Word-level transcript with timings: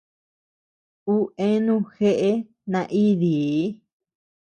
Ú 1.13 1.15
eanu 1.45 1.75
jeʼe 1.97 2.31
naídii. 2.71 3.61